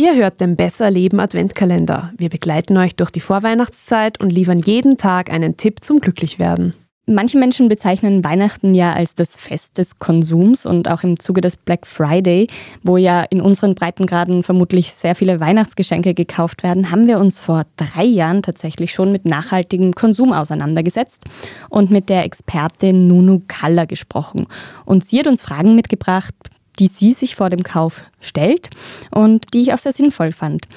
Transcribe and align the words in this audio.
Ihr 0.00 0.14
hört 0.14 0.40
den 0.40 0.54
Besser 0.54 0.92
Leben 0.92 1.18
Adventkalender. 1.18 2.12
Wir 2.16 2.28
begleiten 2.28 2.76
euch 2.76 2.94
durch 2.94 3.10
die 3.10 3.18
Vorweihnachtszeit 3.18 4.20
und 4.20 4.30
liefern 4.30 4.58
jeden 4.58 4.96
Tag 4.96 5.28
einen 5.28 5.56
Tipp 5.56 5.82
zum 5.82 5.98
Glücklichwerden. 5.98 6.72
Manche 7.06 7.36
Menschen 7.36 7.66
bezeichnen 7.66 8.22
Weihnachten 8.22 8.74
ja 8.74 8.92
als 8.92 9.16
das 9.16 9.34
Fest 9.34 9.76
des 9.76 9.98
Konsums 9.98 10.66
und 10.66 10.88
auch 10.88 11.02
im 11.02 11.18
Zuge 11.18 11.40
des 11.40 11.56
Black 11.56 11.84
Friday, 11.84 12.46
wo 12.84 12.96
ja 12.96 13.22
in 13.22 13.40
unseren 13.40 13.74
Breitengraden 13.74 14.44
vermutlich 14.44 14.92
sehr 14.92 15.16
viele 15.16 15.40
Weihnachtsgeschenke 15.40 16.14
gekauft 16.14 16.62
werden, 16.62 16.92
haben 16.92 17.08
wir 17.08 17.18
uns 17.18 17.40
vor 17.40 17.64
drei 17.74 18.04
Jahren 18.04 18.42
tatsächlich 18.42 18.92
schon 18.92 19.10
mit 19.10 19.24
nachhaltigem 19.24 19.94
Konsum 19.94 20.32
auseinandergesetzt 20.32 21.24
und 21.70 21.90
mit 21.90 22.08
der 22.08 22.22
Expertin 22.22 23.08
Nunu 23.08 23.38
Kaller 23.48 23.86
gesprochen. 23.86 24.46
Und 24.84 25.02
sie 25.02 25.18
hat 25.18 25.26
uns 25.26 25.42
Fragen 25.42 25.74
mitgebracht, 25.74 26.34
die 26.78 26.88
sie 26.88 27.12
sich 27.12 27.36
vor 27.36 27.50
dem 27.50 27.62
Kauf 27.62 28.04
stellt 28.20 28.70
und 29.10 29.52
die 29.54 29.62
ich 29.62 29.72
auch 29.72 29.78
sehr 29.78 29.92
sinnvoll 29.92 30.32
fand. 30.32 30.68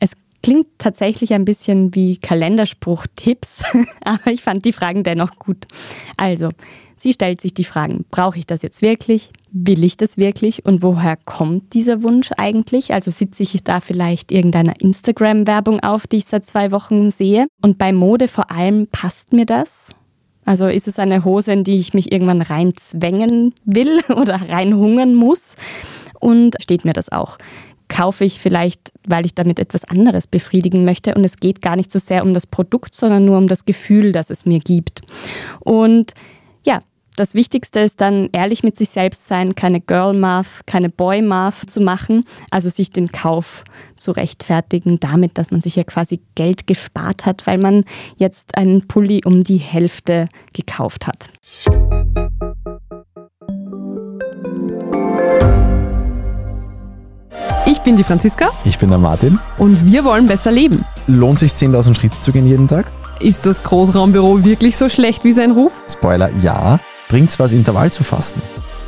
Es 0.00 0.12
klingt 0.42 0.66
tatsächlich 0.78 1.34
ein 1.34 1.44
bisschen 1.44 1.94
wie 1.94 2.16
Kalenderspruch-Tipps, 2.18 3.62
aber 4.04 4.30
ich 4.30 4.42
fand 4.42 4.64
die 4.64 4.72
Fragen 4.72 5.02
dennoch 5.02 5.36
gut. 5.36 5.66
Also, 6.16 6.50
sie 6.96 7.12
stellt 7.12 7.40
sich 7.40 7.54
die 7.54 7.64
Fragen, 7.64 8.04
brauche 8.10 8.38
ich 8.38 8.46
das 8.46 8.62
jetzt 8.62 8.82
wirklich? 8.82 9.30
Will 9.50 9.84
ich 9.84 9.96
das 9.96 10.16
wirklich? 10.16 10.64
Und 10.64 10.82
woher 10.82 11.16
kommt 11.16 11.74
dieser 11.74 12.02
Wunsch 12.02 12.30
eigentlich? 12.36 12.92
Also 12.92 13.10
sitze 13.10 13.42
ich 13.42 13.62
da 13.64 13.80
vielleicht 13.80 14.30
irgendeiner 14.30 14.80
Instagram-Werbung 14.80 15.80
auf, 15.80 16.06
die 16.06 16.18
ich 16.18 16.26
seit 16.26 16.44
zwei 16.44 16.70
Wochen 16.70 17.10
sehe? 17.10 17.46
Und 17.62 17.78
bei 17.78 17.92
Mode 17.92 18.28
vor 18.28 18.50
allem, 18.50 18.88
passt 18.88 19.32
mir 19.32 19.46
das? 19.46 19.94
Also 20.48 20.66
ist 20.66 20.88
es 20.88 20.98
eine 20.98 21.26
Hose, 21.26 21.52
in 21.52 21.62
die 21.62 21.76
ich 21.76 21.92
mich 21.92 22.10
irgendwann 22.10 22.40
reinzwängen 22.40 23.52
will 23.66 24.00
oder 24.08 24.40
reinhungern 24.48 25.14
muss? 25.14 25.56
Und 26.20 26.56
steht 26.58 26.86
mir 26.86 26.94
das 26.94 27.12
auch? 27.12 27.36
Kaufe 27.88 28.24
ich 28.24 28.40
vielleicht, 28.40 28.94
weil 29.06 29.26
ich 29.26 29.34
damit 29.34 29.58
etwas 29.58 29.84
anderes 29.84 30.26
befriedigen 30.26 30.86
möchte 30.86 31.14
und 31.14 31.22
es 31.22 31.36
geht 31.36 31.60
gar 31.60 31.76
nicht 31.76 31.92
so 31.92 31.98
sehr 31.98 32.22
um 32.22 32.32
das 32.32 32.46
Produkt, 32.46 32.94
sondern 32.94 33.26
nur 33.26 33.36
um 33.36 33.46
das 33.46 33.66
Gefühl, 33.66 34.12
das 34.12 34.30
es 34.30 34.46
mir 34.46 34.58
gibt. 34.58 35.02
Und 35.60 36.14
ja, 36.64 36.80
das 37.18 37.34
Wichtigste 37.34 37.80
ist 37.80 38.00
dann 38.00 38.28
ehrlich 38.32 38.62
mit 38.62 38.76
sich 38.76 38.90
selbst 38.90 39.26
sein, 39.26 39.54
keine 39.54 39.80
Girl 39.80 40.14
Math, 40.14 40.46
keine 40.66 40.88
Boy 40.88 41.20
Math 41.20 41.68
zu 41.68 41.80
machen, 41.80 42.24
also 42.50 42.68
sich 42.68 42.90
den 42.90 43.10
Kauf 43.10 43.64
zu 43.96 44.12
rechtfertigen 44.12 45.00
damit, 45.00 45.36
dass 45.36 45.50
man 45.50 45.60
sich 45.60 45.76
ja 45.76 45.82
quasi 45.82 46.20
Geld 46.36 46.66
gespart 46.66 47.26
hat, 47.26 47.46
weil 47.46 47.58
man 47.58 47.84
jetzt 48.16 48.56
einen 48.56 48.86
Pulli 48.86 49.22
um 49.24 49.42
die 49.42 49.56
Hälfte 49.56 50.28
gekauft 50.52 51.06
hat. 51.06 51.28
Ich 57.66 57.80
bin 57.80 57.96
die 57.96 58.04
Franziska. 58.04 58.50
Ich 58.64 58.78
bin 58.78 58.88
der 58.88 58.98
Martin. 58.98 59.38
Und 59.58 59.90
wir 59.90 60.04
wollen 60.04 60.26
besser 60.26 60.50
leben. 60.50 60.84
Lohnt 61.06 61.38
sich 61.38 61.52
10.000 61.52 61.94
Schritte 61.94 62.20
zu 62.20 62.32
gehen 62.32 62.46
jeden 62.46 62.68
Tag? 62.68 62.90
Ist 63.20 63.44
das 63.44 63.62
Großraumbüro 63.62 64.44
wirklich 64.44 64.76
so 64.76 64.88
schlecht 64.88 65.24
wie 65.24 65.32
sein 65.32 65.50
Ruf? 65.50 65.72
Spoiler, 65.88 66.30
ja 66.40 66.78
bringt's 67.08 67.38
was, 67.38 67.52
Intervall 67.52 67.90
zu 67.90 68.04
fasten? 68.04 68.40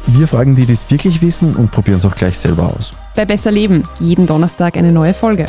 Wir 0.07 0.29
fragen 0.29 0.55
die, 0.55 0.67
die 0.67 0.73
es 0.73 0.91
wirklich 0.91 1.21
wissen 1.23 1.57
und 1.57 1.71
probieren 1.71 1.99
es 1.99 2.07
auch 2.07 2.15
gleich 2.15 2.39
selber 2.39 2.75
aus. 2.77 2.93
Bei 3.15 3.25
Besser 3.25 3.51
Leben, 3.51 3.83
jeden 3.99 4.27
Donnerstag 4.27 4.77
eine 4.77 4.93
neue 4.93 5.15
Folge. 5.15 5.47